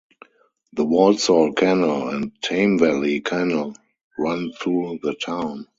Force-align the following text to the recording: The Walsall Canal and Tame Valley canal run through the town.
The 0.73 0.83
Walsall 0.83 1.53
Canal 1.53 2.09
and 2.09 2.31
Tame 2.41 2.79
Valley 2.79 3.19
canal 3.21 3.75
run 4.17 4.51
through 4.51 4.97
the 5.03 5.13
town. 5.13 5.67